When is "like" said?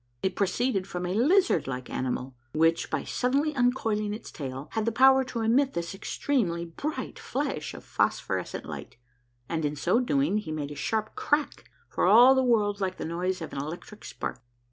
1.67-1.87, 12.81-12.97